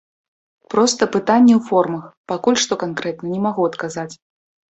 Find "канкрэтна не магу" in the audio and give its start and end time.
2.87-3.61